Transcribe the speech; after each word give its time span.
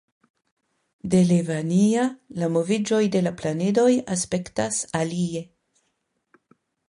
De 1.13 1.19
Levania 1.31 2.05
la 2.43 2.47
moviĝoj 2.55 3.01
de 3.15 3.21
la 3.27 3.33
planedoj 3.41 3.91
aspektas 4.15 4.79
alie. 5.01 5.45